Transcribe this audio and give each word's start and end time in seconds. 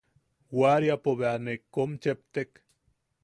Wariapo 0.59 1.11
bea 1.19 1.35
ne 1.45 1.53
kom 1.77 1.91
cheptek. 2.05 2.51